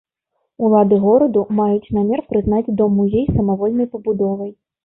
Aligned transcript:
Улады 0.67 0.97
гораду 1.03 1.43
маюць 1.59 1.91
намер 1.97 2.25
прызнаць 2.31 2.73
дом-музей 2.81 3.29
самавольнай 3.37 3.93
пабудовай. 3.93 4.51